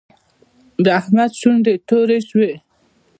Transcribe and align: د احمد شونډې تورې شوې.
د 0.83 0.85
احمد 0.99 1.31
شونډې 1.39 1.73
تورې 1.87 2.19
شوې. 2.29 2.51